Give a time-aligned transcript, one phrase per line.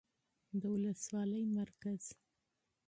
[0.61, 2.03] ،د ولسوالۍ مرکز